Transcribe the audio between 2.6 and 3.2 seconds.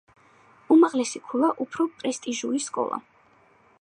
სკოლა.